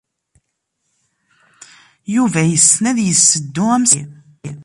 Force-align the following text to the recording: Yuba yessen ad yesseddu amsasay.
Yuba 2.15 2.41
yessen 2.45 2.83
ad 2.91 2.97
yesseddu 3.01 3.65
amsasay. 3.75 4.03